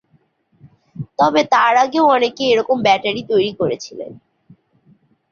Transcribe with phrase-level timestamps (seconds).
[1.19, 4.11] তবে তাঁর আগেও অনেকে এরকম ব্যাটারি তৈরি করেছিলেন।